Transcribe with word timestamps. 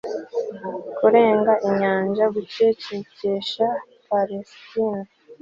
kurenga 0.97 1.53
inyanja, 1.67 2.23
gucecekesha 2.35 3.67
palesitine 4.07 4.99